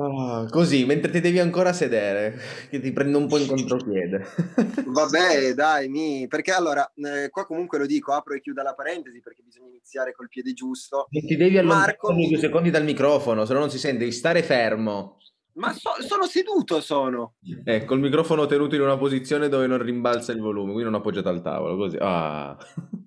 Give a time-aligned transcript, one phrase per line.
[0.00, 2.38] Ah, così, mentre ti devi ancora sedere,
[2.70, 4.24] che ti prendo un po' in contropiede.
[4.86, 6.28] Vabbè, dai, mi...
[6.28, 10.12] perché allora, eh, qua comunque lo dico, apro e chiudo la parentesi perché bisogna iniziare
[10.12, 11.08] col piede giusto.
[11.10, 14.12] E ti devi allontanare Marco, due secondi dal microfono, se no non si sente, devi
[14.12, 15.18] stare fermo.
[15.54, 17.34] Ma so- sono seduto, sono.
[17.64, 21.28] Ecco, il microfono tenuto in una posizione dove non rimbalza il volume, quindi non appoggiato
[21.28, 21.96] al tavolo, così.
[22.00, 22.56] Ah.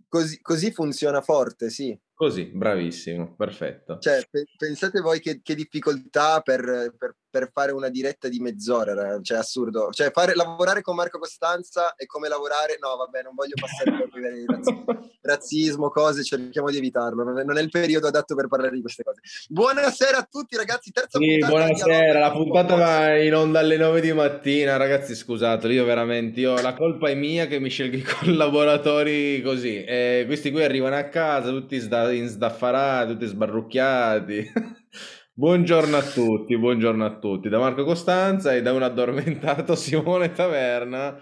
[0.10, 1.98] Così, così funziona forte, sì.
[2.22, 3.98] Così, bravissimo, perfetto.
[3.98, 9.18] Cioè, pe- pensate voi che, che difficoltà per, per- per fare una diretta di mezz'ora,
[9.22, 9.90] cioè assurdo.
[9.92, 12.78] Cioè, fare, lavorare con Marco Costanza è come lavorare...
[12.80, 14.84] No, vabbè, non voglio passare per livelli di razzi-
[15.22, 17.24] razzismo, cose, cerchiamo di evitarlo.
[17.24, 19.22] Non è, non è il periodo adatto per parlare di queste cose.
[19.48, 20.92] Buonasera a tutti, ragazzi.
[20.92, 21.52] Terza Sì, puntata.
[21.52, 26.60] buonasera, la puntata va in onda alle 9 di mattina, ragazzi, scusate, io veramente, io,
[26.62, 31.06] la colpa è mia che mi scelgo i collaboratori così, e questi qui arrivano a
[31.06, 31.80] casa tutti
[32.12, 34.52] sda- insdaffarati, tutti sbarrucchiati.
[35.34, 41.18] Buongiorno a tutti, buongiorno a tutti, da Marco Costanza e da un addormentato Simone Taverna,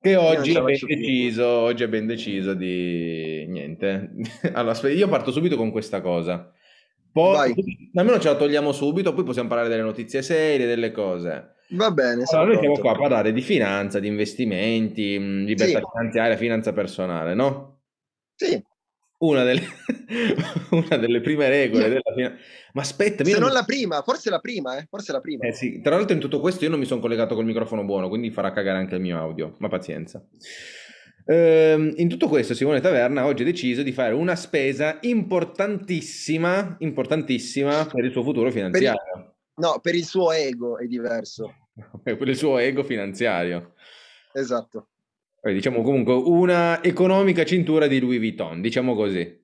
[0.00, 4.12] che oggi è deciso, oggi è ben deciso di niente.
[4.54, 6.50] Allora, aspetta, io parto subito con questa cosa.
[7.12, 7.90] Poi, Vai.
[7.94, 11.54] almeno ce la togliamo subito, poi possiamo parlare delle notizie serie, delle cose.
[11.70, 15.84] Va bene, Allora, noi siamo qua a parlare di finanza, di investimenti, libertà Sì.
[15.92, 17.80] finanziaria, finanza personale, no?
[18.34, 18.60] Sì,
[19.24, 19.62] Una delle,
[20.70, 22.42] una delle prime regole della finanza.
[22.72, 24.86] Ma aspetta, se non mi- la prima, forse la prima, eh?
[24.88, 25.46] Forse la prima.
[25.46, 28.08] Eh sì, tra l'altro in tutto questo io non mi sono collegato col microfono buono,
[28.08, 30.22] quindi farà cagare anche il mio audio, ma pazienza.
[31.26, 37.86] Ehm, in tutto questo Simone Taverna oggi ha deciso di fare una spesa importantissima, importantissima
[37.86, 41.68] per il suo futuro finanziario, No, per il suo ego è diverso.
[42.02, 43.72] per il suo ego finanziario.
[44.32, 44.88] Esatto.
[45.52, 49.42] Diciamo comunque una economica cintura di Louis Vuitton, diciamo così,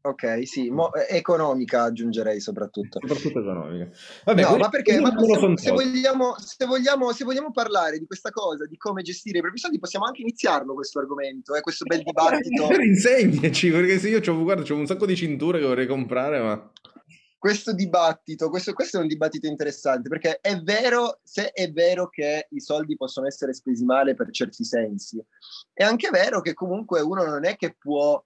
[0.00, 2.98] Ok, sì, mo- eh, economica aggiungerei soprattutto.
[3.00, 3.90] soprattutto economica.
[4.24, 5.12] Vabbè, no, ma perché ma
[5.56, 9.58] se, vogliamo, se, vogliamo, se vogliamo parlare di questa cosa, di come gestire i propri
[9.58, 12.68] soldi, possiamo anche iniziarlo questo argomento, eh, questo bel dibattito.
[12.80, 16.72] Insegnaci, perché se io c'ho, guarda, c'ho un sacco di cinture che vorrei comprare, ma...
[17.38, 22.48] questo dibattito, questo, questo è un dibattito interessante perché è vero, se è vero che
[22.50, 25.24] i soldi possono essere spesi male per certi sensi,
[25.72, 28.22] è anche vero che comunque uno non è che può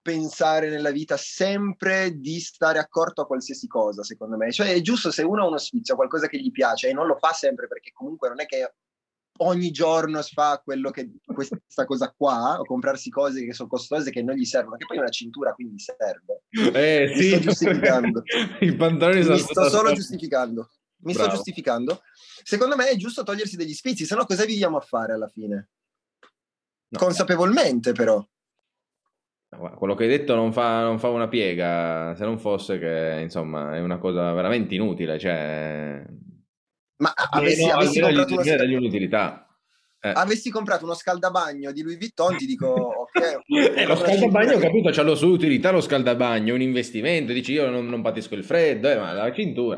[0.00, 4.52] pensare nella vita sempre di stare accorto a qualsiasi cosa, secondo me.
[4.52, 7.16] Cioè è giusto se uno ha uno sfizio, qualcosa che gli piace e non lo
[7.16, 8.74] fa sempre perché comunque non è che
[9.38, 14.22] ogni giorno fa quello che questa cosa qua o comprarsi cose che sono costose che
[14.22, 16.42] non gli servono, che poi una cintura quindi serve.
[16.50, 18.22] Eh, Mi sì, sto giustificando.
[18.60, 20.70] I pantaloni Mi sto solo giustificando.
[21.04, 21.36] Mi sto Bravo.
[21.36, 22.02] giustificando.
[22.42, 25.70] Secondo me è giusto togliersi degli sfizi, se no cosa viviamo a fare alla fine?
[26.88, 26.98] No.
[26.98, 28.24] Consapevolmente però.
[29.76, 33.76] Quello che hai detto non fa, non fa una piega, se non fosse che, insomma,
[33.76, 36.02] è una cosa veramente inutile, cioè...
[37.02, 39.46] Ma avessi, Meno- avessi comprato gli- un'utilità.
[40.04, 40.10] Eh.
[40.14, 43.40] avessi comprato uno scaldabagno di Louis Vuitton, ti dico, ok.
[43.76, 47.52] Eh, lo scaldabagno, ho capito, c'ha la sua utilità lo scaldabagno, è un investimento, dici
[47.52, 49.76] io non, non patisco il freddo, eh, ma la cintura.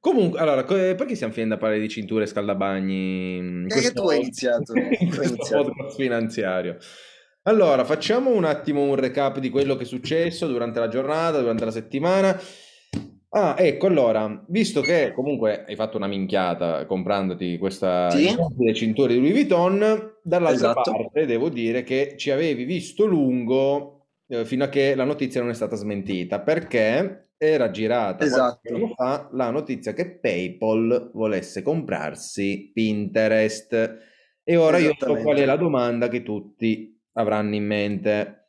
[0.00, 3.64] Comunque, allora, co- perché siamo finendo a parlare di cinture e scaldabagni?
[3.64, 5.64] Eh, questo- che tu hai iniziato, in questo iniziato.
[5.64, 6.76] podcast finanziario.
[7.42, 11.64] Allora, facciamo un attimo un recap di quello che è successo durante la giornata, durante
[11.64, 12.40] la settimana.
[13.36, 18.34] Ah, ecco, allora, visto che comunque hai fatto una minchiata comprandoti questa Sì.
[18.72, 20.90] cintura di Louis Vuitton, dall'altra Esatto.
[20.90, 25.50] parte devo dire che ci avevi visto lungo eh, fino a che la notizia non
[25.50, 28.88] è stata smentita, perché era girata Esatto.
[28.94, 33.98] fa la notizia che PayPal volesse comprarsi Pinterest.
[34.44, 38.45] E ora io so qual è la domanda che tutti avranno in mente.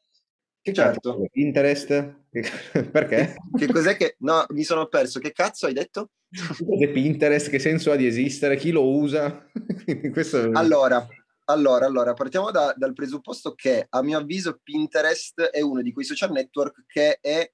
[0.68, 1.26] Che Certo.
[1.32, 2.16] Pinterest?
[2.92, 3.38] Perché?
[3.58, 4.18] Che cos'è che...
[4.20, 5.18] No, mi sono perso.
[5.18, 6.10] Che cazzo hai detto?
[6.30, 7.50] Cos'è Pinterest?
[7.50, 8.58] Che senso ha di esistere?
[8.58, 9.48] Chi lo usa?
[10.12, 11.08] Questo Allora,
[11.46, 16.04] allora, allora, partiamo da- dal presupposto che a mio avviso Pinterest è uno di quei
[16.04, 17.50] social network che è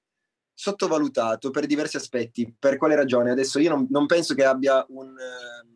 [0.52, 2.52] sottovalutato per diversi aspetti.
[2.58, 3.30] Per quale ragione?
[3.30, 5.73] Adesso io non, non penso che abbia un, ehm,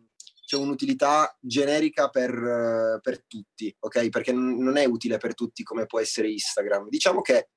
[0.49, 4.09] cioè un'utilità generica per, eh, per tutti, ok?
[4.09, 6.89] Perché non è utile per tutti come può essere Instagram.
[6.89, 7.51] Diciamo che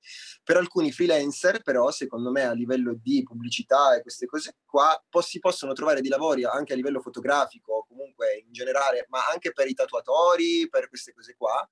[0.43, 5.21] per alcuni freelancer, però, secondo me, a livello di pubblicità e queste cose qua, po-
[5.21, 9.69] si possono trovare dei lavori anche a livello fotografico, comunque in generale, ma anche per
[9.69, 11.65] i tatuatori, per queste cose qua,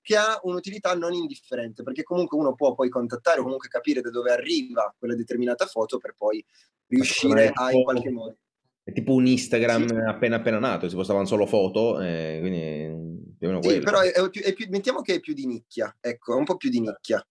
[0.00, 4.10] che ha un'utilità non indifferente, perché comunque uno può poi contattare o comunque capire da
[4.10, 6.44] dove arriva quella determinata foto per poi
[6.86, 8.36] riuscire a in qualche modo.
[8.82, 9.94] È tipo un Instagram Sì.
[9.94, 13.84] appena appena nato, si postavano solo foto, eh, quindi più o meno Sì, quello.
[13.84, 16.44] però è, è più, è più- mettiamo che è più di nicchia, ecco, è un
[16.44, 17.24] po' più di nicchia.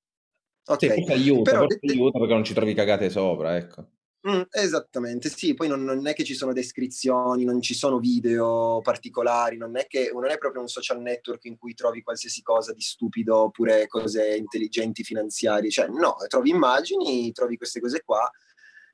[0.66, 3.90] Ok, Sì, questo aiuta, però de- aiuta perché non ci trovi cagate sopra, ecco.
[4.28, 8.82] Mm, esattamente, sì, poi non, non, è che ci sono descrizioni, non ci sono video
[8.84, 12.74] particolari, non è che non è proprio un social network in cui trovi qualsiasi cosa
[12.74, 18.30] di stupido oppure cose intelligenti finanziarie, cioè no, trovi immagini, trovi queste cose qua,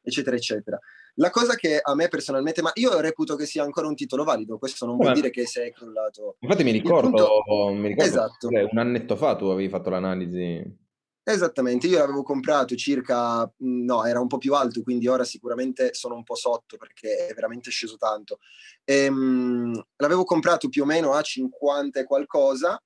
[0.03, 0.79] eccetera, eccetera.
[1.15, 4.57] La cosa che a me personalmente, ma io reputo che sia ancora un titolo valido,
[4.57, 6.35] questo non vuol dire che se è crollato.
[6.39, 7.73] Infatti mi ricordo, punto...
[7.73, 8.47] mi ricordo esatto.
[8.49, 10.83] un annetto fa tu avevi fatto l'analisi
[11.27, 16.13] Esattamente, io l'avevo comprato circa, no, era un po' più alto, quindi ora sicuramente sono
[16.13, 18.37] un po' sotto perché è veramente sceso tanto.
[18.83, 22.79] Ehm, l'avevo comprato più o meno a 50 e qualcosa,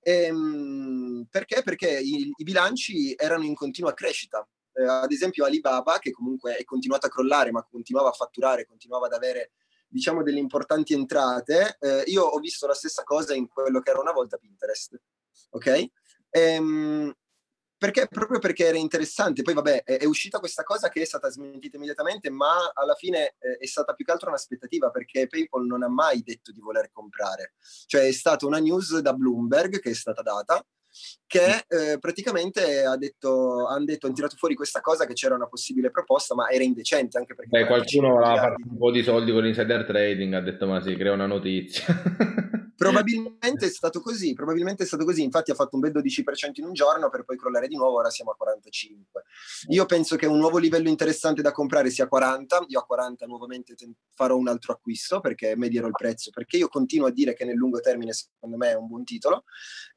[0.00, 1.62] ehm, perché?
[1.62, 4.46] Perché i, i, bilanci erano in continua crescita.
[4.76, 9.06] Eh, ad esempio Alibaba, che comunque è continuata a crollare, ma continuava a fatturare, continuava
[9.06, 9.52] ad avere,
[9.88, 14.00] diciamo, delle importanti entrate, eh, io ho visto la stessa cosa in quello che era
[14.00, 15.00] una volta Pinterest,
[15.50, 15.86] ok?
[16.28, 17.14] Ehm,
[17.78, 19.42] perché, proprio perché era interessante.
[19.42, 23.36] Poi, vabbè, è, è, uscita questa cosa che è stata smentita immediatamente, ma alla fine
[23.38, 26.90] eh, è stata più che altro un'aspettativa perché PayPal non ha mai detto di voler
[26.90, 27.54] comprare.
[27.86, 30.62] Cioè, è stata una news da Bloomberg che è stata data
[31.26, 35.48] che eh, praticamente ha detto, hanno detto, hanno tirato fuori questa cosa che c'era una
[35.48, 37.50] possibile proposta, ma era indecente anche perché...
[37.50, 40.94] Beh, qualcuno ha fatto un po' di soldi con l'insider trading, ha detto ma si
[40.94, 41.84] crea una notizia.
[42.76, 46.66] Probabilmente è stato così, probabilmente è stato così, infatti ha fatto un bel 12% in
[46.66, 49.24] un giorno per poi crollare di nuovo, ora siamo a 45.
[49.68, 53.74] Io penso che un nuovo livello interessante da comprare sia 40, io a 40 nuovamente
[54.14, 57.56] farò un altro acquisto perché medierò il prezzo, perché io continuo a dire che nel
[57.56, 59.44] lungo termine secondo me è un buon titolo.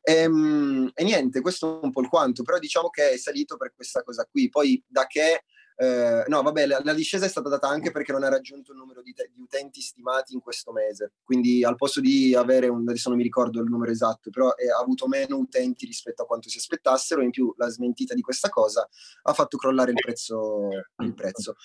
[0.09, 3.57] E, ehm, e niente, questo è un po' il quanto, però diciamo che è salito
[3.57, 5.43] per questa cosa qui, poi da che
[5.75, 8.79] eh, no, vabbè, la, la, discesa è stata data anche perché non ha raggiunto il
[8.79, 11.13] numero di, te, di, utenti stimati in questo mese.
[11.23, 14.67] Quindi al posto di avere un, adesso non mi ricordo il numero esatto, però è,
[14.67, 17.21] ha avuto meno utenti rispetto a quanto si aspettassero.
[17.21, 18.85] In più la smentita di questa cosa
[19.21, 20.69] ha fatto crollare il prezzo.
[20.97, 21.55] Il prezzo.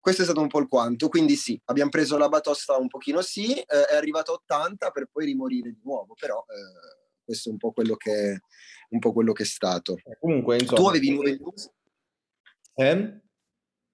[0.00, 3.20] Questo è stato un po' il quanto, quindi sì, abbiamo preso la batosta un pochino
[3.22, 7.52] sì, eh, è arrivato a 80 per poi rimorire di nuovo, però eh, questo è
[7.52, 8.40] un po' quello che,
[8.90, 9.96] un po quello che è stato.
[10.18, 11.70] Comunque, insomma, tu avevi nuove news?
[12.74, 13.20] Eh?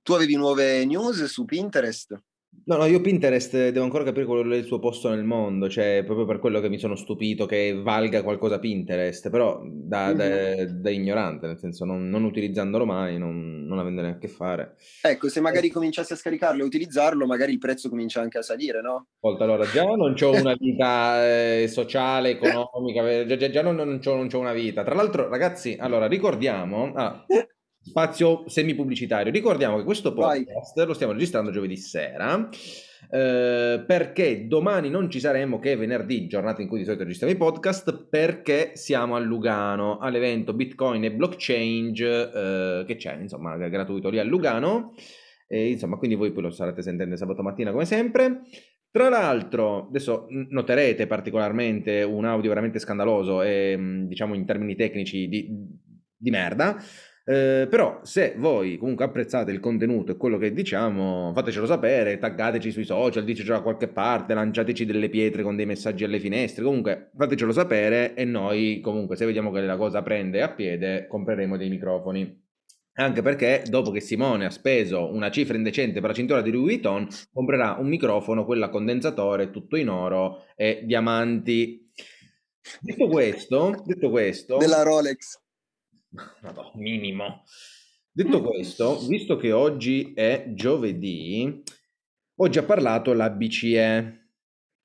[0.02, 2.22] Tu avevi nuove news su Pinterest?
[2.64, 6.04] No, no, io Pinterest devo ancora capire qual è il suo posto nel mondo, cioè
[6.04, 10.80] proprio per quello che mi sono stupito che valga qualcosa Pinterest, però da, da, mm-hmm.
[10.80, 14.76] da ignorante, nel senso non, non utilizzandolo mai, non, non avendone a che fare.
[15.02, 18.80] Ecco, se magari cominciassi a scaricarlo e utilizzarlo, magari il prezzo comincia anche a salire,
[18.80, 19.08] no?
[19.18, 23.98] Volta allora, già non ho una vita eh, sociale, economica, già, già, già non, non,
[23.98, 24.84] c'ho, non c'ho una vita.
[24.84, 26.92] Tra l'altro, ragazzi, allora ricordiamo...
[26.94, 27.26] Ah,
[27.82, 29.32] spazio semi pubblicitario.
[29.32, 30.86] Ricordiamo che questo podcast Vai.
[30.86, 32.48] lo stiamo registrando giovedì sera.
[33.10, 37.38] Eh, perché domani non ci saremo che venerdì, giornata in cui di solito registriamo i
[37.38, 44.18] podcast, perché siamo a Lugano all'evento Bitcoin e Blockchain eh, che c'è, insomma, gratuito lì
[44.18, 44.94] a Lugano.
[45.46, 48.40] E, insomma, quindi voi poi lo starete sentendo sabato mattina come sempre.
[48.90, 55.48] Tra l'altro, adesso noterete particolarmente un audio veramente scandaloso e diciamo in termini tecnici di,
[56.14, 56.76] di merda,
[57.24, 62.72] eh, però se voi comunque apprezzate il contenuto e quello che diciamo, fatecelo sapere, taggateci
[62.72, 67.10] sui social, dicecelo da qualche parte, lanciateci delle pietre con dei messaggi alle finestre, comunque
[67.16, 71.68] fatecelo sapere e noi comunque se vediamo che la cosa prende a piede compreremo dei
[71.68, 72.40] microfoni.
[72.94, 76.72] Anche perché dopo che Simone ha speso una cifra indecente per la cintura di Louis
[76.72, 81.90] Vuitton, comprerà un microfono, quella condensatore, tutto in oro e diamanti.
[82.80, 84.58] Detto questo, detto questo...
[84.58, 85.41] Della Rolex.
[86.42, 87.44] Madonna, minimo.
[88.10, 91.62] Detto questo, visto che oggi è giovedì,
[92.36, 94.28] oggi ha parlato la BCE.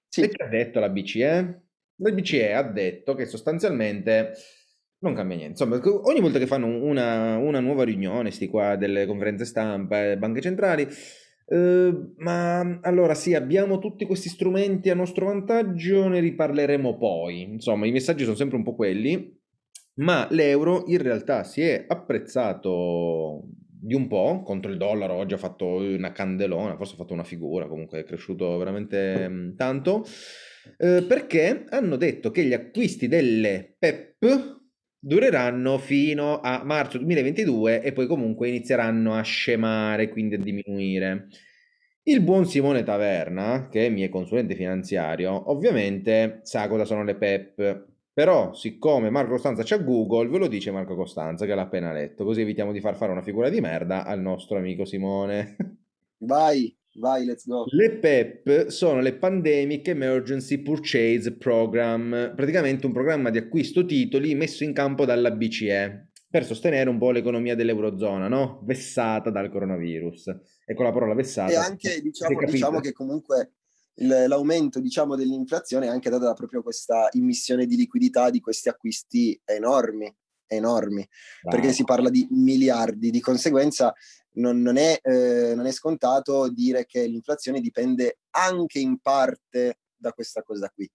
[0.07, 0.21] Sì.
[0.21, 1.61] E che ha detto la BCE?
[1.97, 4.31] La BCE ha detto che sostanzialmente
[4.99, 5.63] non cambia niente.
[5.63, 10.39] Insomma, ogni volta che fanno una, una nuova riunione, sti qua delle conferenze stampa banche
[10.39, 10.87] centrali,
[11.49, 17.41] eh, ma allora sì, abbiamo tutti questi strumenti a nostro vantaggio, ne riparleremo poi.
[17.41, 19.35] Insomma, i messaggi sono sempre un po' quelli
[19.97, 23.43] ma l'euro in realtà si è apprezzato
[23.79, 27.23] di un po' contro il dollaro, oggi ha fatto una candelona, forse ha fatto una
[27.23, 30.05] figura, comunque è cresciuto veramente mm, tanto,
[30.77, 34.55] eh, perché hanno detto che gli acquisti delle PEP
[34.99, 41.27] dureranno fino a marzo 2022 e poi comunque inizieranno a scemare, quindi a diminuire.
[42.03, 47.95] Il buon Simone Taverna, che è mio consulente finanziario, ovviamente sa cosa sono le PEP
[48.17, 52.25] però, siccome Marco Costanza c'ha Google, ve lo dice Marco Costanza che l'ha appena letto,
[52.25, 55.55] così evitiamo di far fare una figura di merda al nostro amico Simone.
[56.21, 57.65] Vai, vai, let's go.
[57.67, 64.63] Le PEP sono le Pandemic Emergency Purchase Program, praticamente un programma di acquisto titoli messo
[64.63, 66.07] in campo dalla BCE.
[66.27, 68.61] per sostenere un po' l'economia dell'Eurozona, no?
[68.63, 70.35] Vessata dal coronavirus.
[70.65, 71.51] E con la parola vessata...
[71.51, 73.51] E anche, diciamo, diciamo che comunque
[73.97, 79.39] l'aumento diciamo, dell'inflazione è anche data da proprio questa immissione di liquidità di questi acquisti
[79.43, 80.13] enormi,
[80.47, 81.07] enormi,
[81.43, 81.53] wow.
[81.53, 83.93] perché si parla di miliardi, di conseguenza
[84.33, 90.11] non, non, è, eh, non, è, scontato dire che l'inflazione dipende anche in parte da
[90.13, 90.89] questa cosa qui,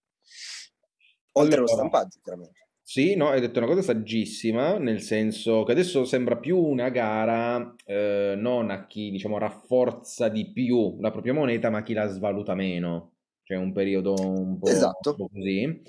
[1.33, 2.62] oltre allora, allo stampaggio chiaramente.
[2.93, 7.73] Sì, no, hai detto una cosa saggissima, nel senso che adesso sembra più una gara
[7.87, 12.05] eh, non a chi, diciamo, rafforza di più la propria moneta, ma a chi la
[12.05, 13.13] svaluta meno.
[13.41, 15.09] Cioè un periodo un po', esatto.
[15.09, 15.81] un po così.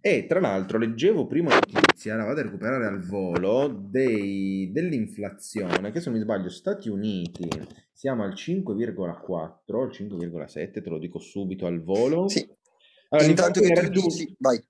[0.00, 5.98] E tra l'altro leggevo prima notizia, la vado a recuperare al volo, dei, dell'inflazione, che
[5.98, 7.48] se non mi sbaglio Stati Uniti
[7.92, 12.28] siamo al 5,4, al 5,7, te lo dico subito al volo.
[12.28, 12.48] Sì.
[13.08, 14.16] Allora, Intanto che tu raggiunge...
[14.16, 14.62] dici, vai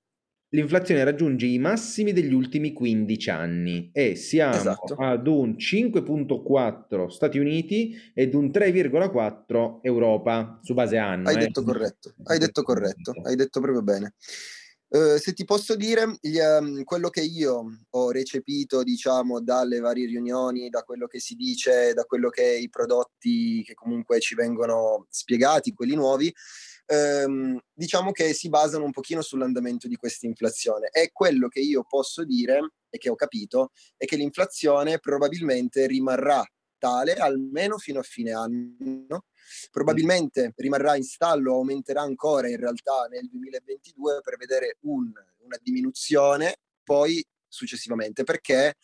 [0.52, 4.94] l'inflazione raggiunge i massimi degli ultimi 15 anni e siamo esatto.
[4.94, 11.28] ad un 5.4 Stati Uniti ed un 3,4 Europa su base anno.
[11.28, 11.38] Hai eh.
[11.38, 14.14] detto corretto, hai detto corretto, hai detto proprio bene.
[14.88, 20.04] Uh, se ti posso dire, gli, um, quello che io ho recepito, diciamo, dalle varie
[20.04, 25.06] riunioni, da quello che si dice, da quello che i prodotti che comunque ci vengono
[25.09, 26.30] spiegati, quelli nuovi,
[26.92, 30.88] ehm, diciamo che si basano un pochino sull'andamento di questa inflazione.
[30.90, 36.44] E quello che io posso dire e che ho capito è che l'inflazione probabilmente rimarrà
[36.76, 39.25] tale almeno fino a fine anno.
[39.70, 46.56] Probabilmente rimarrà in stallo, aumenterà ancora in realtà nel 2022 per vedere un, una diminuzione
[46.84, 48.75] poi successivamente, perché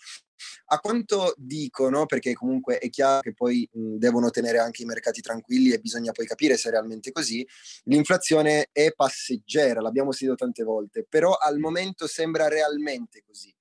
[0.67, 5.21] a quanto dicono, perché comunque è chiaro che poi mh, devono tenere anche i mercati
[5.21, 7.47] tranquilli e bisogna poi capire se è realmente così,
[7.85, 13.55] l'inflazione è passeggera, l'abbiamo sentito tante volte, però al momento sembra realmente così.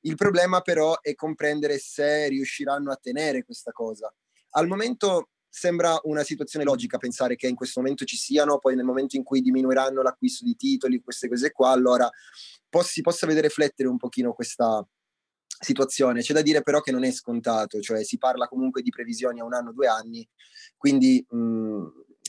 [0.00, 4.14] Il problema però è comprendere se riusciranno a tenere questa cosa.
[4.50, 8.84] Al momento sembra una situazione logica pensare che in questo momento ci siano, poi nel
[8.84, 12.10] momento in cui diminuiranno l'acquisto di titoli, queste cose qua, allora
[12.82, 14.84] si possa vedere riflettere un pochino questa,
[15.58, 16.20] situazione.
[16.20, 19.44] C'è da dire però che non è scontato, cioè si parla comunque di previsioni a
[19.44, 20.26] un anno, due anni,
[20.76, 21.86] quindi mh,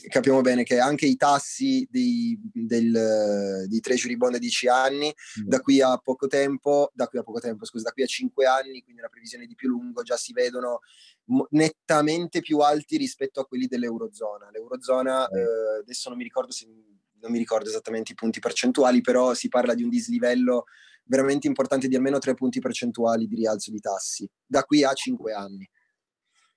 [0.08, 5.46] capiamo bene che anche i tassi dei, del, di treasury bond a 10 anni, mm.
[5.46, 8.46] da qui a poco tempo, da qui a poco tempo, scusa, da qui a 5
[8.46, 10.80] anni, quindi una previsione di più lungo, già si vedono
[11.50, 14.50] nettamente più alti rispetto a quelli dell'Eurozona.
[14.50, 15.36] L'Eurozona, mm.
[15.36, 16.66] eh, adesso non mi ricordo se
[17.18, 20.66] non mi ricordo esattamente i punti percentuali, però si parla di un dislivello
[21.06, 25.32] veramente importante di almeno tre punti percentuali di rialzo di tassi da qui a cinque
[25.32, 25.68] anni.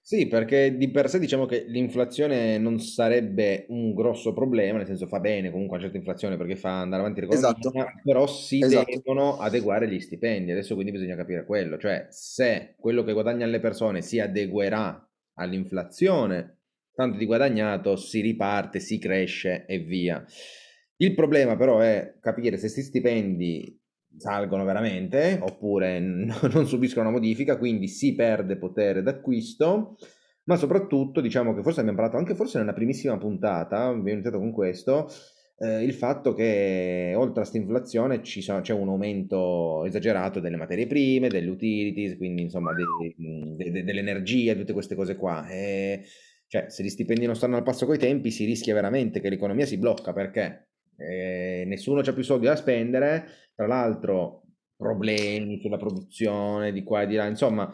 [0.02, 5.06] Sì, perché di per sé diciamo che l'inflazione non sarebbe un grosso problema, nel senso
[5.06, 7.72] fa bene comunque una certa inflazione perché fa andare avanti l'economia, esatto.
[8.04, 8.90] però si esatto.
[8.90, 10.52] devono adeguare gli stipendi.
[10.52, 16.62] Adesso quindi bisogna capire quello, cioè se quello che guadagnano le persone si adeguerà all'inflazione,
[16.96, 20.26] tanto di guadagnato si riparte, si cresce e via.
[20.96, 23.80] Il problema però è capire se questi stipendi
[24.20, 26.00] salgono veramente oppure
[26.52, 29.98] non subiscono una modifica, quindi si perde potere d'acquisto,
[30.44, 34.52] ma soprattutto diciamo che forse abbiamo parlato anche forse nella primissima puntata, abbiamo iniziato con
[34.52, 35.10] questo,
[35.62, 40.88] eh, il fatto che oltre a questa inflazione sono, c'è un aumento esagerato delle materie
[40.88, 42.84] prime, delle utilities, quindi insomma de,
[43.56, 45.48] de, de, dell'energia, tutte queste cose qua.
[45.50, 46.04] E,
[46.48, 49.66] cioè, se gli stipendi non stanno al passo coi tempi, si rischia veramente che l'economia
[49.66, 50.69] si blocca perché
[51.00, 54.44] eh, nessuno ha più soldi da spendere, tra l'altro
[54.76, 57.72] problemi sulla produzione di qua e di là, insomma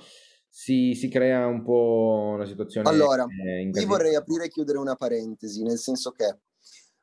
[0.47, 2.87] si, si crea un po' una situazione...
[2.87, 6.39] Allora, eh, io vorrei aprire e chiudere una parentesi, nel senso che,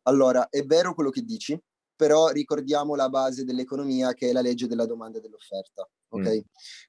[0.05, 1.61] allora, è vero quello che dici,
[1.95, 5.87] però ricordiamo la base dell'economia che è la legge della domanda e dell'offerta.
[6.09, 6.35] Ok?
[6.35, 6.41] Mm.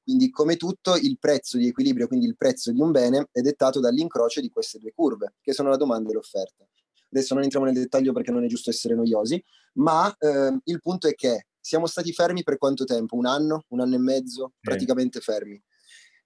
[0.04, 3.82] Quindi, come tutto, il prezzo di equilibrio, quindi il prezzo di un bene, è dettato
[3.82, 6.66] dall'incrocio di queste due curve, che sono la domanda e l'offerta.
[7.14, 9.42] Adesso non entriamo nel dettaglio perché non è giusto essere noiosi,
[9.74, 13.16] ma eh, il punto è che siamo stati fermi per quanto tempo?
[13.16, 15.62] Un anno, un anno e mezzo, praticamente fermi.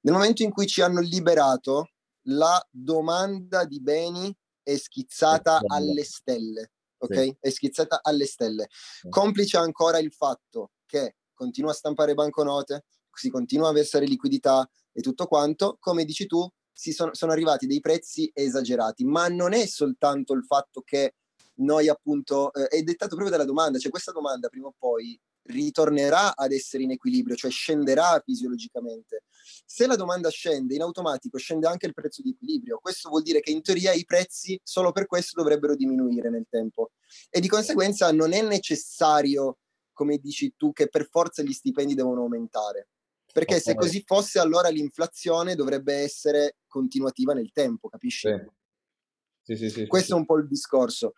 [0.01, 1.89] Nel momento in cui ci hanno liberato,
[2.29, 7.21] la domanda di beni è schizzata alle stelle, ok?
[7.21, 7.37] Sì.
[7.39, 8.67] È schizzata alle stelle.
[9.09, 15.01] Complice ancora il fatto che continua a stampare banconote, si continua a versare liquidità e
[15.01, 20.33] tutto quanto, come dici tu, sono, sono arrivati dei prezzi esagerati, ma non è soltanto
[20.33, 21.15] il fatto che
[21.55, 26.35] noi appunto, eh, è dettato proprio dalla domanda, cioè questa domanda prima o poi ritornerà
[26.35, 29.23] ad essere in equilibrio, cioè scenderà fisiologicamente.
[29.65, 32.79] Se la domanda scende, in automatico scende anche il prezzo di equilibrio.
[32.81, 36.91] Questo vuol dire che in teoria i prezzi solo per questo dovrebbero diminuire nel tempo
[37.29, 39.57] e di conseguenza non è necessario,
[39.93, 42.89] come dici tu, che per forza gli stipendi devono aumentare
[43.37, 43.65] Perché okay.
[43.65, 48.27] se così fosse, allora l'inflazione dovrebbe essere continuativa nel tempo, capisci?
[49.43, 49.55] Sì.
[49.55, 51.13] Sì, sì, Questo è un po' il discorso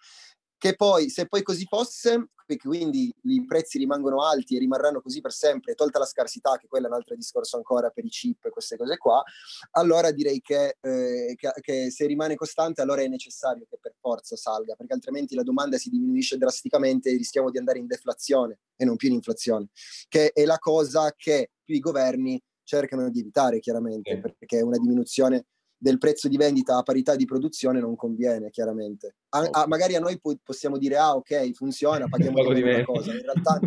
[0.57, 5.31] che poi, se poi così fosse, quindi i prezzi rimangono alti e rimarranno così per
[5.31, 8.49] sempre, tolta la scarsità, che quello è un altro discorso ancora per i chip e
[8.49, 9.23] queste cose qua,
[9.71, 14.35] allora direi che, eh, che, che, se rimane costante allora è necessario che per forza
[14.35, 18.85] salga, perché altrimenti la domanda si diminuisce drasticamente e rischiamo di andare in deflazione e
[18.85, 19.67] non più in inflazione,
[20.07, 24.33] che è la cosa che più i governi cercano di evitare chiaramente, sì.
[24.37, 25.45] perché una diminuzione
[25.79, 29.15] del prezzo di vendita a parità di produzione non conviene, chiaramente.
[29.29, 33.13] A, a, magari a noi po- possiamo dire, ah ok, funziona, paghiamo di meno cosa.
[33.13, 33.59] In realtà,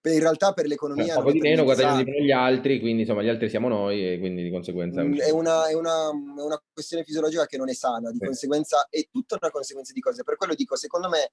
[0.00, 1.18] per, in realtà per l'economia...
[1.18, 4.12] Un po' di meno, guadagnano di meno gli altri, quindi insomma gli altri siamo noi
[4.12, 5.02] e quindi di conseguenza...
[5.02, 8.24] Mm, è una, è una, è una questione fisiologica che non è sana, di sì.
[8.24, 10.22] conseguenza è tutta una conseguenza di cose.
[10.22, 11.32] Per quello dico, secondo me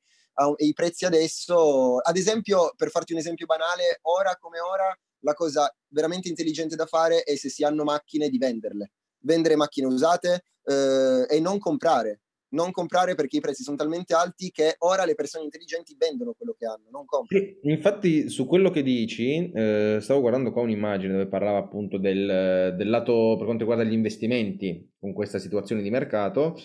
[0.58, 5.72] i prezzi adesso, ad esempio, per farti un esempio banale, ora come ora, la cosa
[5.89, 8.92] veramente intelligente da fare è se si hanno macchine di venderle
[9.25, 12.22] vendere macchine usate eh, e non comprare.
[12.48, 16.55] Non comprare perché i prezzi sono talmente alti che ora le persone intelligenti vendono quello
[16.58, 17.44] che hanno, non comprano.
[17.63, 22.89] Infatti, su quello che dici, eh, stavo guardando qua un'immagine dove parlava appunto del, del
[22.89, 26.55] lato per quanto riguarda gli investimenti con questa situazione di mercato.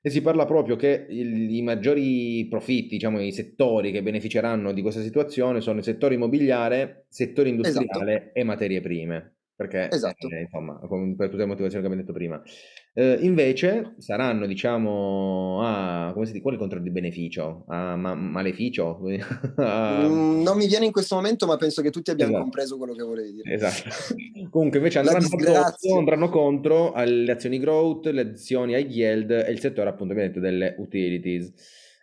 [0.00, 4.80] E si parla proprio che il, i maggiori profitti, diciamo i settori che beneficeranno di
[4.80, 8.38] questa situazione sono il settore immobiliare, settore industriale esatto.
[8.38, 10.28] e materie prime perché esatto.
[10.28, 12.40] eh, insomma, per tutte le motivazioni che abbiamo detto prima.
[12.92, 17.64] Eh, invece saranno, diciamo, a, come si dice, quale controllo di beneficio?
[17.68, 19.00] A ma- maleficio?
[19.56, 20.06] a...
[20.06, 22.44] Mm, non mi viene in questo momento, ma penso che tutti abbiamo esatto.
[22.44, 23.54] compreso quello che volevi dire.
[23.54, 23.88] Esatto.
[24.50, 29.58] Comunque invece andranno contro, andranno contro alle azioni growth, le azioni high yield e il
[29.58, 31.52] settore appunto detto, delle utilities.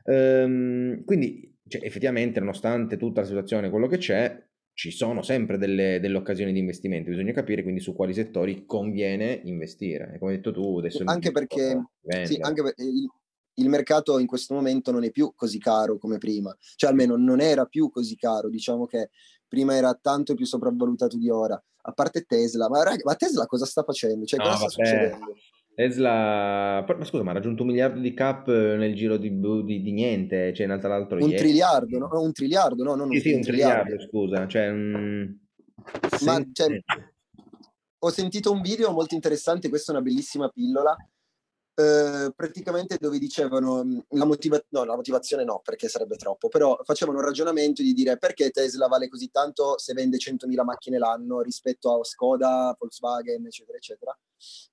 [0.06, 4.44] Ehm, quindi cioè, effettivamente, nonostante tutta la situazione, quello che c'è,
[4.74, 9.42] ci sono sempre delle, delle, occasioni di investimento, bisogna capire quindi su quali settori conviene
[9.44, 10.14] investire.
[10.14, 11.04] E come hai detto tu, adesso...
[11.06, 11.80] Anche perché,
[12.24, 13.08] sì, anche per, il,
[13.56, 17.40] il, mercato in questo momento non è più così caro come prima, cioè almeno non
[17.40, 19.10] era più così caro, diciamo che
[19.48, 23.66] prima era tanto più sopravvalutato di ora, a parte Tesla, ma, raga, ma Tesla cosa
[23.66, 24.26] sta facendo?
[24.26, 25.36] Cioè, no, cosa sta succedendo?
[25.76, 29.92] Tesla, ma scusa, ma ha raggiunto un miliardo di cap nel giro di, di, di
[29.92, 31.38] niente, cioè in realtà l'altro Un ieri.
[31.38, 32.10] triliardo, no?
[32.12, 32.96] Un triliardo, no?
[32.96, 34.48] Non sì, un, sì, un triliardo, triliardo, scusa.
[34.48, 35.38] Cioè, un...
[36.26, 36.80] Ma, cioè,
[38.00, 40.96] ho sentito un video molto interessante, questa è una bellissima pillola,
[41.76, 46.80] eh, praticamente dove dicevano mm, la, motiva- no, la motivazione no, perché sarebbe troppo, però
[46.84, 51.42] facevano un ragionamento di dire perché Tesla vale così tanto se vende 100.000 macchine l'anno
[51.42, 54.18] rispetto a Skoda, Volkswagen, eccetera, eccetera.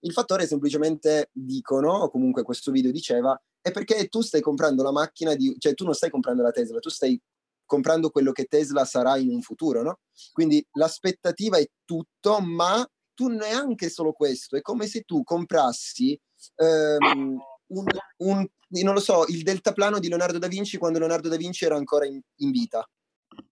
[0.01, 4.93] Il fattore semplicemente dicono, o comunque questo video diceva, è perché tu stai comprando la
[4.93, 7.21] macchina di, cioè tu non stai comprando la Tesla, tu stai
[7.65, 10.01] comprando quello che Tesla sarà in un futuro, no?
[10.33, 12.85] Quindi l'aspettativa è tutto, ma
[13.15, 16.19] tu neanche solo questo, è come se tu comprassi
[16.57, 17.85] um, un,
[18.19, 18.47] un,
[18.83, 22.07] non lo so, il deltaplano di Leonardo da Vinci quando Leonardo da Vinci era ancora
[22.07, 22.89] in, in vita.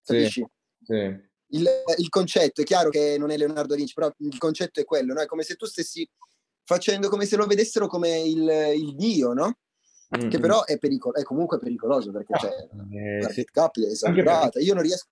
[0.02, 0.46] Capisci?
[0.80, 1.26] Sì, sì.
[1.50, 4.84] Il, il, concetto, è chiaro che non è Leonardo da Vinci, però il concetto è
[4.84, 5.20] quello, no?
[5.20, 6.08] È come se tu stessi
[6.64, 9.56] facendo come se lo vedessero come il, il dio, no?
[10.16, 10.30] Mm-hmm.
[10.30, 13.44] Che però è, pericolo, è comunque pericoloso perché c'è eh, la sì.
[13.44, 14.58] cap è esagerata.
[14.60, 15.08] Io non riesco,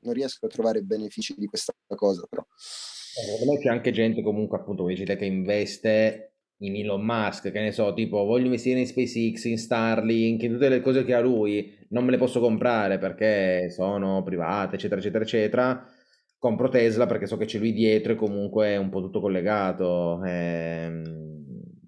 [0.00, 2.44] non riesco a trovare benefici di questa cosa, però.
[2.46, 6.33] Eh, secondo me c'è anche gente comunque appunto come che investe
[6.66, 10.68] in Elon Musk, che ne so, tipo voglio investire in SpaceX, in Starlink, in tutte
[10.68, 15.24] le cose che ha lui, non me le posso comprare perché sono private, eccetera, eccetera,
[15.24, 15.86] eccetera.
[16.38, 20.22] Compro Tesla perché so che c'è lui dietro e comunque è un po' tutto collegato.
[20.24, 21.22] Ehm...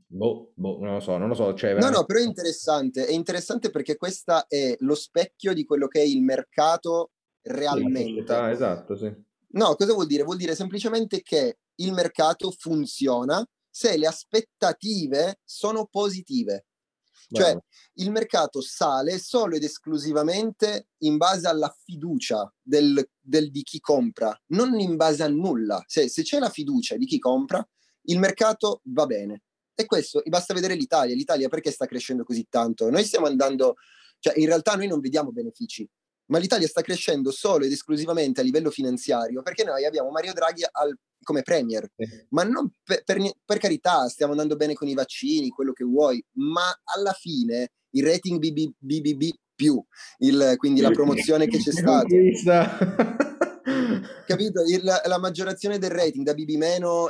[0.09, 1.53] Boh, boh, non lo so, non lo so.
[1.53, 1.93] Cioè, veramente...
[1.93, 3.07] No, no, però è interessante.
[3.07, 7.11] È interessante perché questo è lo specchio di quello che è il mercato
[7.43, 8.25] realmente.
[8.27, 9.13] Sì, esatto, sì.
[9.49, 10.23] No, cosa vuol dire?
[10.23, 16.65] Vuol dire semplicemente che il mercato funziona se le aspettative sono positive.
[17.29, 17.63] Cioè wow.
[17.95, 24.35] il mercato sale solo ed esclusivamente in base alla fiducia del, del, di chi compra,
[24.53, 25.85] non in base a nulla.
[25.87, 27.67] Se, se c'è la fiducia di chi compra,
[28.05, 29.43] il mercato va bene.
[29.75, 31.15] E questo, basta vedere l'Italia.
[31.15, 32.89] L'Italia perché sta crescendo così tanto?
[32.89, 33.75] Noi stiamo andando,
[34.21, 35.87] cioè in realtà noi non vediamo benefici,
[36.27, 40.65] ma l'Italia sta crescendo solo ed esclusivamente a livello finanziario perché noi abbiamo Mario Draghi
[40.71, 41.89] al, come premier,
[42.31, 46.25] ma non per, per, per, carità, stiamo andando bene con i vaccini, quello che vuoi,
[46.35, 49.83] ma alla fine il rating BB, BBB più,
[50.19, 52.07] il, quindi la promozione che c'è stata.
[54.27, 54.63] capito?
[54.63, 57.09] Il, la maggiorazione del rating da BB meno,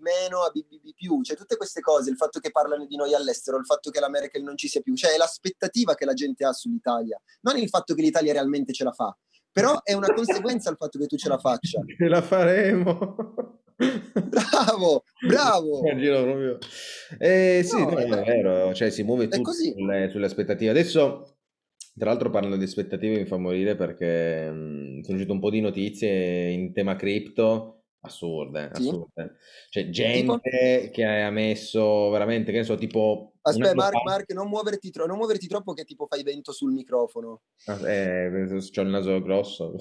[0.00, 3.58] Meno a BBB più, cioè tutte queste cose, il fatto che parlano di noi all'estero,
[3.58, 6.44] il fatto che la Merkel non ci sia più, cioè è l'aspettativa che la gente
[6.44, 9.16] ha sull'Italia, non il fatto che l'Italia realmente ce la fa,
[9.52, 11.80] Però è una conseguenza il fatto che tu ce la faccia.
[11.98, 13.58] Ce la faremo.
[13.76, 15.80] Bravo, bravo.
[17.18, 20.70] Eh, sì, no, no, è vero, cioè si muove tutto sulle, sulle, aspettative.
[20.70, 21.38] Adesso,
[21.96, 25.60] tra l'altro, parlando di aspettative, mi fa morire perché mh, sono uscite un po' di
[25.60, 28.88] notizie in tema cripto Assurde, Sì.
[28.88, 29.36] assurde.
[29.70, 29.90] Tipo?
[29.90, 34.90] gente che ha messo veramente, che ne so, tipo Aspetta, Mark, fa Mark, non muoverti,
[34.90, 37.42] tro- non muoverti troppo che tipo fai vento sul microfono.
[37.66, 38.30] Ah, eh,
[38.70, 39.74] c'ho il naso grosso.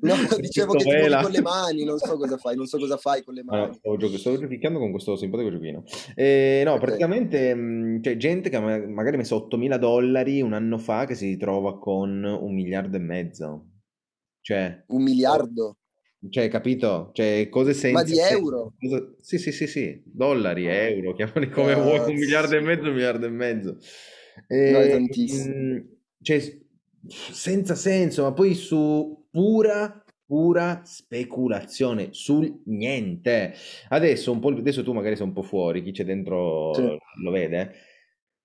[0.00, 2.96] No, dicevo che ti muovi con le mani, non so cosa fai, non so cosa
[2.96, 3.74] fai con le No, mani.
[3.74, 5.82] stavo, gioco- stavo giochicchiando con questo simpatico giochino.
[6.14, 10.78] Eh, no, praticamente mh, c'è gente che ha ma- magari messo 8.000 dollari un anno
[10.78, 13.66] fa che si ritrova con un miliardo e mezzo.
[14.40, 15.78] Cioè, Un miliardo.
[16.30, 17.10] Cioè, capito?
[17.12, 18.72] Cioè, cose senza Ma di euro?
[18.78, 22.88] Cosa- Sì, sì, sì, sì, dollari, Ah, euro, chiamali come vuoi, un miliardo e mezzo,
[22.88, 23.76] un miliardo e mezzo.
[24.66, 25.54] No, è E, tantissimo.
[26.22, 26.58] cioè,
[27.06, 33.54] senza senso, ma poi su pura, pura speculazione, sul niente.
[33.88, 36.98] Adesso, un po', adesso tu magari sei un po' fuori, chi c'è dentro Sì.
[37.22, 37.74] lo vede.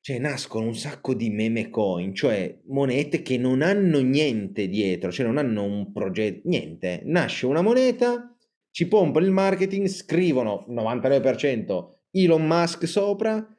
[0.10, 5.24] Cioè, nascono un sacco di meme coin, cioè monete che non hanno niente dietro, cioè
[5.24, 7.02] non hanno un progetto, niente.
[7.04, 8.36] Nasce una moneta,
[8.72, 13.56] ci pompano il marketing, scrivono 99% Elon Musk sopra,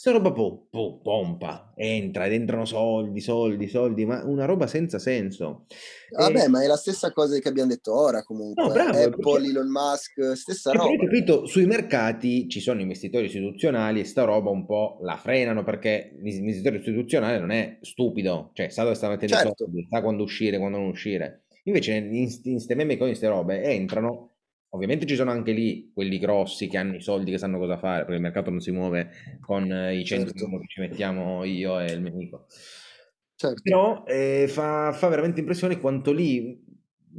[0.00, 4.98] sta roba po- po- pompa, entra ed entrano soldi, soldi, soldi, ma una roba senza
[4.98, 5.66] senso.
[6.16, 6.48] Vabbè, E...
[6.48, 8.72] ma è la stessa cosa che abbiamo detto ora No, comunque.
[8.72, 11.04] bravo, Apple, cioè, Elon Musk, stessa hai roba.
[11.04, 16.16] capito, sui mercati ci sono investitori istituzionali e sta roba un po' la frenano perché
[16.22, 20.56] l'investitore istituzionale non è stupido, cioè sa dove sta mettendo Certo, soldi, sa quando uscire,
[20.56, 21.42] quando non uscire.
[21.64, 24.29] Invece in, in ste meme coin, queste robe entrano,
[24.70, 28.00] ovviamente ci sono anche lì quelli grossi che hanno i soldi, che sanno cosa fare,
[28.00, 31.78] perché il mercato non si muove con eh, i 100 certo, che ci mettiamo io
[31.80, 32.46] e il mio amico.
[33.34, 33.62] certo.
[33.62, 36.62] Però eh, fa, fa veramente impressione quanto lì,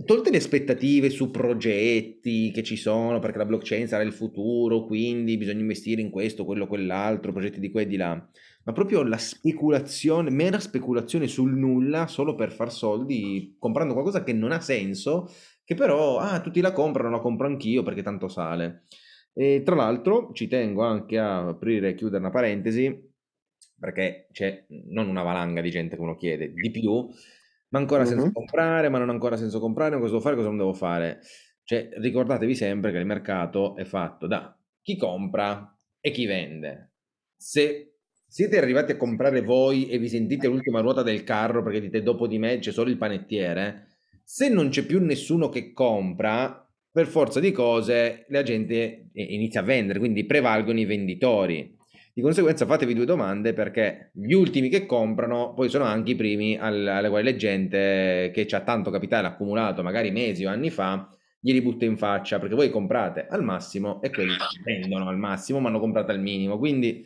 [0.06, 5.38] tolte le aspettative su progetti che ci sono, perché la blockchain sarà il futuro, quindi
[5.38, 8.30] bisogna investire in questo, quello, quell'altro, progetti di qua e di là,
[8.64, 14.34] ma proprio la speculazione, mera speculazione sul nulla solo per far soldi comprando qualcosa che
[14.34, 15.30] non ha senso,
[15.72, 18.84] che però, ah, tutti la comprano, la compro anch'io perché tanto sale.
[19.34, 23.10] E tra l'altro ci tengo anche a aprire e chiudere una parentesi
[23.80, 27.08] perché c'è non una valanga di gente che uno chiede, di più,
[27.70, 28.32] ma ancora senza Mhm.
[28.32, 31.20] comprare, ma non ancora senza comprare, cosa devo fare, cosa non devo fare.
[31.64, 36.94] Cioè, ricordatevi sempre che il mercato è fatto da chi compra e chi vende.
[37.36, 37.96] Se
[38.28, 42.28] siete arrivati a comprare voi e vi sentite l'ultima ruota del carro perché dite dopo
[42.28, 43.91] di me c'è solo il panettiere,
[44.34, 49.60] se non c'è più nessuno che compra, per forza di cose la gente eh, inizia
[49.60, 51.76] a vendere, quindi prevalgono i venditori.
[52.14, 56.58] Di conseguenza fatevi due domande perché gli ultimi che comprano poi sono anche i primi
[56.58, 61.10] al- alle quali la gente che ha tanto capitale accumulato magari mesi o anni fa
[61.38, 65.68] glieli butta in faccia perché voi comprate al massimo e quelli vendono al massimo ma
[65.68, 66.58] hanno comprato al minimo.
[66.58, 67.06] Quindi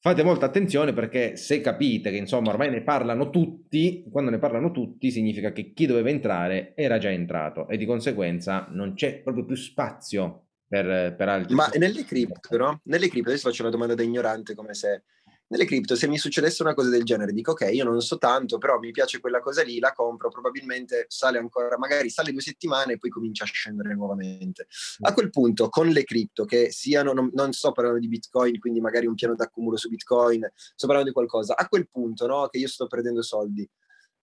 [0.00, 4.70] fate molta attenzione perché se capite che insomma ormai ne parlano tutti, quando ne parlano
[4.70, 9.44] tutti significa che chi doveva entrare era già entrato e di conseguenza non c'è proprio
[9.44, 11.54] più spazio per, per altri.
[11.54, 12.80] Ma nelle cripto, no?
[12.84, 15.02] Nelle cripto, adesso faccio una domanda da ignorante come se...
[15.50, 18.58] Nelle cripto, se mi succedesse una cosa del genere, dico ok, io non so tanto,
[18.58, 22.92] però mi piace quella cosa lì, la compro, probabilmente sale ancora, magari sale due settimane
[22.92, 24.68] e poi comincia a scendere nuovamente.
[25.00, 28.80] A quel punto, con le cripto, che siano, non, non sto parlando di Bitcoin, quindi
[28.80, 32.58] magari un piano d'accumulo su Bitcoin, sto parlando di qualcosa, a quel punto, no, che
[32.58, 33.68] io sto perdendo soldi,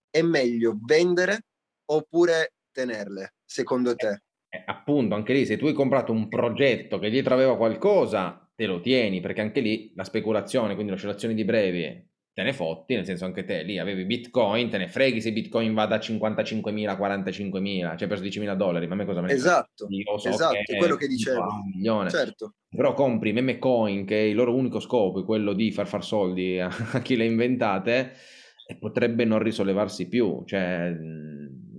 [0.08, 1.44] è meglio vendere
[1.90, 4.22] oppure tenerle, secondo te?
[4.48, 8.66] Eh, appunto, anche lì, se tu hai comprato un progetto che dietro aveva qualcosa, te
[8.66, 13.04] lo tieni, perché anche lì la speculazione, quindi l'oscillazione di brevi, te ne fotti, nel
[13.04, 16.98] senso anche te lì avevi Bitcoin, te ne freghi se Bitcoin va da 55.000 a
[16.98, 19.30] 45.000, cioè per 10.000 dollari, ma a me cosa me?
[19.30, 21.40] Esatto, so esatto, che quello che dicevo.
[21.40, 22.10] un milione.
[22.10, 26.04] Certo, Però compri meme coin, che il loro unico scopo è quello di far far
[26.04, 28.12] soldi a, a chi le ha inventate,
[28.66, 30.42] e potrebbe non risollevarsi più.
[30.44, 30.96] Cioè,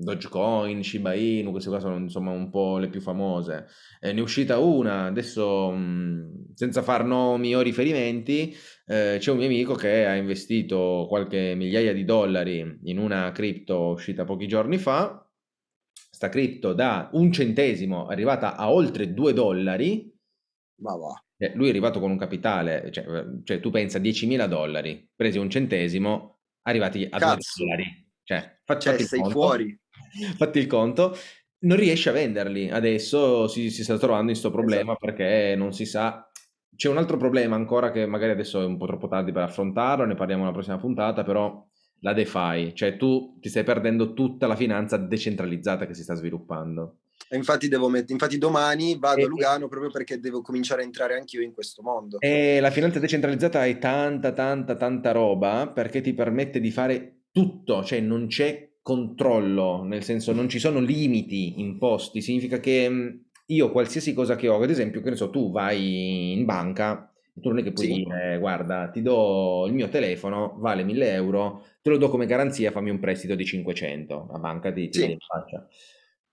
[0.01, 3.67] Dogecoin, Shiba Inu, queste qua sono insomma un po' le più famose.
[3.99, 9.37] Eh, ne è uscita una, adesso mh, senza far nomi o riferimenti, eh, c'è un
[9.37, 14.77] mio amico che ha investito qualche migliaia di dollari in una cripto uscita pochi giorni
[14.77, 15.23] fa.
[16.11, 20.13] Sta cripto da un centesimo è arrivata a oltre 2 dollari.
[20.81, 21.13] ma va.
[21.37, 23.05] Eh, lui è arrivato con un capitale, cioè,
[23.43, 27.63] cioè tu pensa 10.000 dollari, presi un centesimo, arrivati a 2 Cazzo.
[27.63, 28.07] dollari.
[28.23, 29.33] Cioè, Cioè, sei conto.
[29.33, 29.79] fuori.
[30.37, 31.15] Fatti il conto.
[31.61, 32.69] Non riesce a venderli.
[32.69, 35.05] Adesso si, si sta trovando in questo problema Esatto.
[35.05, 36.29] perché non si sa.
[36.75, 40.05] C'è un altro problema ancora che magari adesso è un po' troppo tardi per affrontarlo,
[40.05, 41.67] ne parliamo alla prossima puntata, però
[42.01, 46.99] la DeFi, cioè tu ti stai perdendo tutta la finanza decentralizzata che si sta sviluppando.
[47.31, 51.15] Infatti, devo met- infatti domani vado e, a Lugano proprio perché devo cominciare a entrare
[51.17, 52.19] anch'io in questo mondo.
[52.19, 57.83] E la finanza decentralizzata è tanta, tanta, tanta roba perché ti permette di fare tutto,
[57.83, 64.13] cioè non c'è controllo, nel senso non ci sono limiti imposti, significa che io qualsiasi
[64.13, 67.63] cosa che ho, ad esempio, che ne so, tu vai in banca, tu non è
[67.63, 67.93] che puoi sì.
[67.93, 72.71] dire, guarda, ti do il mio telefono, vale 1000 euro, te lo do come garanzia,
[72.71, 75.17] fammi un prestito di 500, la banca ti, ti sì.
[75.19, 75.67] faccia.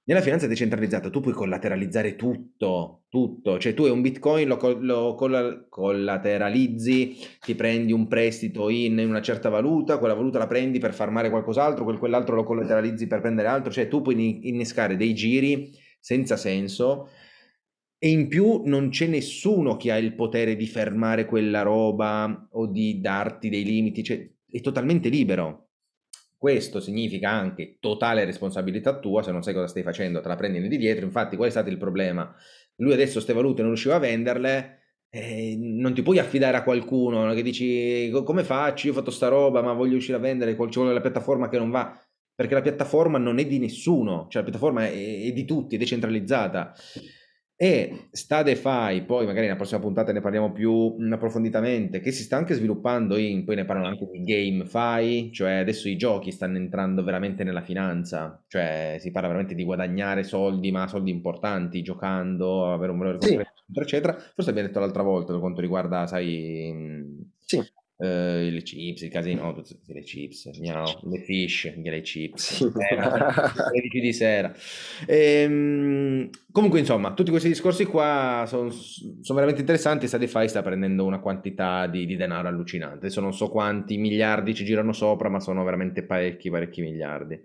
[0.08, 5.16] Nella finanza decentralizzata tu puoi collateralizzare tutto, tutto, cioè tu hai un bitcoin, lo, lo
[5.68, 11.10] collateralizzi, ti prendi un prestito in, una certa valuta, quella valuta la prendi per far
[11.10, 15.72] male qualcos'altro, quel, quell'altro lo collateralizzi per prendere altro, cioè tu puoi innescare dei giri
[15.98, 17.08] senza senso
[17.98, 22.66] e in più non c'è nessuno che ha il potere di fermare quella roba o
[22.68, 25.65] di darti dei limiti, cioè è totalmente libero.
[26.46, 30.60] Questo significa anche totale responsabilità tua, se non sai cosa stai facendo, te la prendi
[30.68, 31.04] di dietro.
[31.04, 32.32] Infatti, qual è stato il problema?
[32.76, 34.78] Lui adesso queste valute non riusciva a venderle,
[35.10, 38.86] eh, non ti puoi affidare a qualcuno che dici come faccio?
[38.86, 41.58] Io ho fatto sta roba, ma voglio uscire a vendere, ci vuole la piattaforma che
[41.58, 42.00] non va,
[42.32, 45.78] perché la piattaforma non è di nessuno, cioè la piattaforma è, è di tutti, è
[45.78, 46.74] decentralizzata.
[47.58, 52.36] E sta DeFi, poi magari nella prossima puntata ne parliamo più approfonditamente, che si sta
[52.36, 57.02] anche sviluppando in, poi ne parlano anche di GameFi, cioè adesso i giochi stanno entrando
[57.02, 62.92] veramente nella finanza, cioè si parla veramente di guadagnare soldi, ma soldi importanti, giocando, avere
[62.92, 63.40] un valore sì.
[63.72, 64.12] eccetera.
[64.34, 67.24] Forse abbiamo detto l'altra volta per quanto riguarda, sai...
[67.38, 67.62] Sì
[67.98, 74.12] Uh, le chips, il casino, tutte le chips, miau, le fish, le chips, le di
[74.12, 74.54] sera.
[75.06, 80.08] Ehm, comunque, insomma, tutti questi discorsi qua sono son veramente interessanti.
[80.08, 83.06] Sadify sta prendendo una quantità di, di, denaro allucinante.
[83.06, 87.40] Adesso non so quanti miliardi ci girano sopra, ma sono veramente parecchi, parecchi miliardi.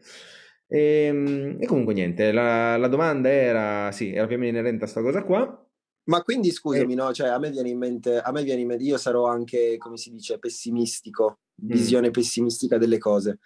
[0.67, 4.83] E, ehm, e comunque, niente, la, la, domanda era, sì, era più o meno inerente
[4.83, 5.65] a questa cosa qua.
[6.05, 7.13] Ma quindi scusami, no?
[7.13, 9.97] Cioè, a me viene in mente, a me viene in mente, io sarò anche, come
[9.97, 12.11] si dice, pessimistico, visione mm.
[12.11, 13.39] pessimistica delle cose.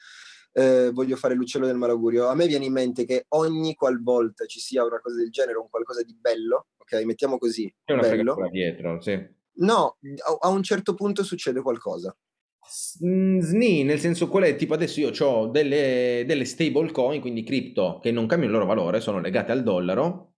[0.54, 2.28] Eh, voglio fare l'uccello del malaugurio.
[2.28, 5.70] A me viene in mente che ogni qualvolta ci sia una cosa del genere, un
[5.70, 7.72] qualcosa di bello, ok, mettiamo così.
[7.84, 9.34] C'è una bello, dietro, sì.
[9.58, 12.16] No, a, a, un certo punto succede qualcosa.
[13.06, 14.56] Mm, SNI, nel senso qual è?
[14.56, 18.66] Tipo adesso io ho delle, delle stable coin, quindi cripto, che non cambiano il loro
[18.66, 20.35] valore, sono legate al dollaro,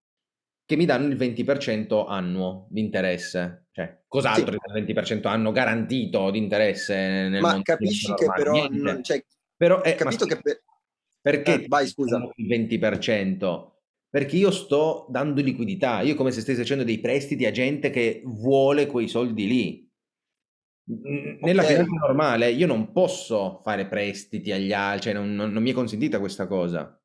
[0.68, 3.68] che mi danno il 20% annuo di interesse.
[3.72, 4.78] Cioè, cos'altro sì.
[4.78, 8.68] il 20% anno garantito di interesse nel Ma capisci che però...
[8.68, 9.24] Non, cioè,
[9.56, 10.62] però eh, capito che per...
[11.22, 12.22] Perché eh, vai, scusa.
[12.34, 13.70] il 20%?
[14.10, 18.20] Perché io sto dando liquidità, io come se stessi facendo dei prestiti a gente che
[18.26, 19.90] vuole quei soldi lì.
[20.84, 21.76] Nella okay.
[21.76, 25.74] finanza normale io non posso fare prestiti agli altri, cioè non, non, non mi è
[25.74, 26.97] consentita questa cosa.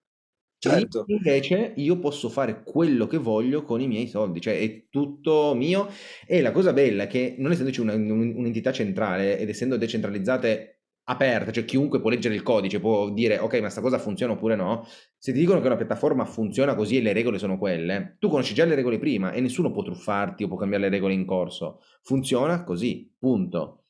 [0.64, 1.04] Certo.
[1.08, 5.90] Invece io posso fare quello che voglio con i miei soldi, cioè è tutto mio.
[6.26, 10.70] E la cosa bella è che non essendoci una, un'entità centrale ed essendo decentralizzate
[11.06, 14.56] aperte, cioè chiunque può leggere il codice, può dire ok ma sta cosa funziona oppure
[14.56, 18.30] no, se ti dicono che una piattaforma funziona così e le regole sono quelle, tu
[18.30, 21.26] conosci già le regole prima e nessuno può truffarti o può cambiare le regole in
[21.26, 21.82] corso.
[22.04, 23.83] Funziona così, punto.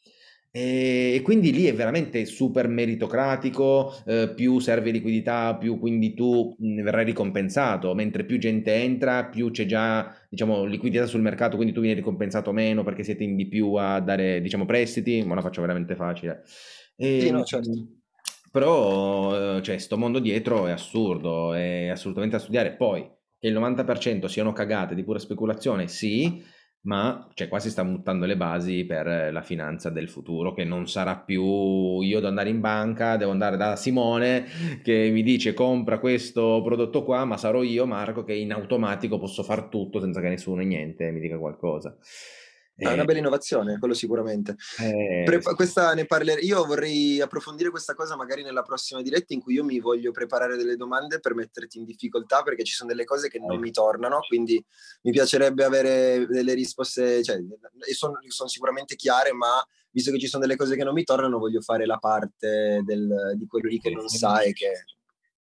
[0.55, 7.05] E quindi lì è veramente super meritocratico, eh, più serve liquidità, più quindi tu verrai
[7.05, 11.95] ricompensato, mentre più gente entra, più c'è già diciamo, liquidità sul mercato, quindi tu vieni
[11.95, 15.95] ricompensato meno perché siete in di più a dare diciamo, prestiti, ma la faccio veramente
[15.95, 16.43] facile.
[16.97, 17.71] E, sì, no, certo.
[18.51, 22.75] Però cioè, sto mondo dietro è assurdo, è assolutamente da studiare.
[22.75, 23.01] Poi
[23.39, 26.43] che il 90% siano cagate di pura speculazione, sì,
[26.83, 30.87] ma cioè, qua si sta buttando le basi per la finanza del futuro, che non
[30.87, 34.45] sarà più io devo andare in banca, devo andare da Simone
[34.83, 39.43] che mi dice compra questo prodotto qua, ma sarò io, Marco, che in automatico posso
[39.43, 41.95] far tutto senza che nessuno niente mi dica qualcosa.
[42.75, 44.55] È una bella innovazione, quello sicuramente.
[44.79, 49.63] Eh, Pre- parler- io vorrei approfondire questa cosa magari nella prossima diretta in cui io
[49.63, 53.39] mi voglio preparare delle domande per metterti in difficoltà perché ci sono delle cose che
[53.39, 54.63] non mi tornano, quindi
[55.03, 57.37] mi piacerebbe avere delle risposte, cioè,
[57.93, 61.37] sono, sono sicuramente chiare, ma visto che ci sono delle cose che non mi tornano,
[61.37, 64.71] voglio fare la parte del, di quello lì che non sa e che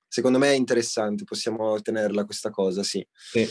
[0.06, 3.06] secondo me è interessante, possiamo tenerla questa cosa, sì.
[3.14, 3.48] sì.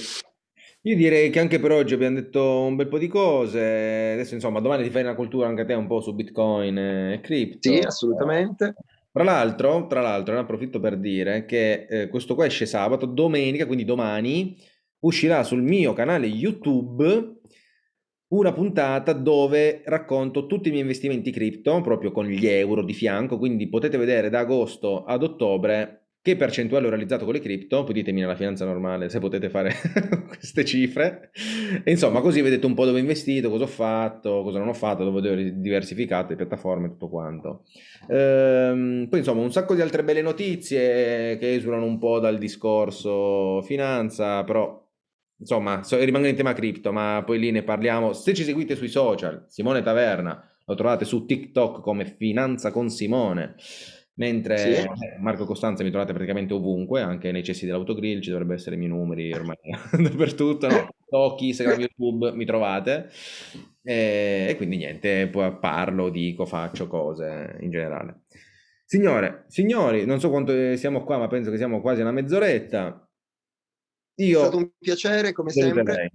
[0.87, 4.13] Io direi che anche per oggi abbiamo detto un bel po' di cose.
[4.13, 7.71] Adesso, insomma, domani ti fai una cultura anche te un po' su Bitcoin e cripto.
[7.71, 8.75] Sì, assolutamente.
[9.11, 13.65] Tra l'altro, tra l'altro, ne approfitto per dire che eh, questo qua esce sabato, domenica,
[13.65, 14.59] quindi domani
[15.01, 17.39] uscirà sul mio canale YouTube
[18.35, 23.39] una puntata dove racconto tutti i miei investimenti cripto, proprio con gli euro di fianco,
[23.39, 27.93] quindi potete vedere da agosto ad ottobre che percentuale ho realizzato con le cripto, poi
[27.93, 29.75] ditemi nella finanza normale se potete fare
[30.27, 31.31] queste cifre.
[31.85, 34.73] E insomma, così vedete un po' dove ho investito, cosa ho fatto, cosa non ho
[34.73, 37.65] fatto, dove ho diversificato le piattaforme, tutto quanto.
[38.09, 43.61] Ehm, poi insomma, un sacco di altre belle notizie che esulano un po' dal discorso
[43.61, 44.83] finanza, però
[45.37, 48.15] insomma, so, rimango in tema cripto, ma poi lì ne parliamo.
[48.15, 53.57] Se ci seguite sui social, Simone Taverna, lo trovate su TikTok come Finanza con Simone.
[54.17, 54.71] Mentre sì.
[54.71, 58.79] Eh, Marco Costanza mi trovate praticamente ovunque, anche nei cessi dell'autogrill, ci dovrebbero essere i
[58.79, 59.57] miei numeri ormai
[59.91, 60.89] dappertutto, no?
[61.09, 63.11] Tocchi, Instagram, YouTube, mi trovate.
[63.83, 68.23] E, e, quindi niente, parlo, dico, faccio cose in generale.
[68.85, 73.09] Signore, signori, non so quanto siamo qua, ma penso che siamo quasi una mezz'oretta.
[74.17, 74.39] Io...
[74.39, 75.83] È stato un piacere, come sempre.
[75.83, 76.11] Lei.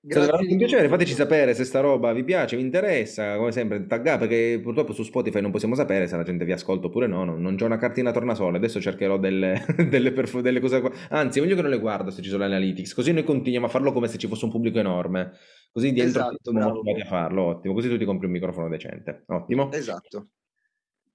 [0.00, 3.84] Grazie Sarà un piacere, fateci sapere se sta roba vi piace, vi interessa, come sempre,
[3.84, 7.24] taggate perché purtroppo su Spotify non possiamo sapere se la gente vi ascolta oppure no,
[7.24, 11.56] non, non c'è una cartina tornasole, adesso cercherò delle, delle, perf- delle cose, anzi voglio
[11.56, 14.06] che non le guardo se ci sono le analytics, così noi continuiamo a farlo come
[14.06, 15.32] se ci fosse un pubblico enorme,
[15.72, 19.24] così dentro esatto, siamo motivati a farlo, ottimo, così tu ti compri un microfono decente,
[19.26, 19.72] ottimo.
[19.72, 20.28] Esatto.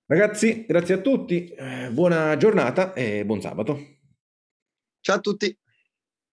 [0.08, 3.80] Ragazzi, grazie a tutti, eh, buona giornata e buon sabato.
[5.00, 5.58] Ciao a tutti.